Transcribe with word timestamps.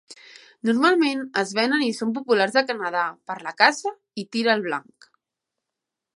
Normalment 0.69 1.19
es 1.41 1.51
venen 1.59 1.83
i 1.87 1.91
són 1.97 2.15
populars 2.15 2.57
a 2.63 2.65
Canadà 2.73 3.05
per 3.29 3.37
la 3.49 3.55
caça 3.61 3.93
i 4.23 4.27
tir 4.37 4.47
al 4.57 4.67
blanc. 4.71 5.13